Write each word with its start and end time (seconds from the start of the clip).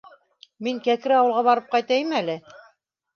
Мин 0.67 0.79
Кәкре 0.87 1.15
ауылға 1.17 1.43
барып 1.47 1.67
ҡайтайым 1.75 2.17
әле... 2.21 2.39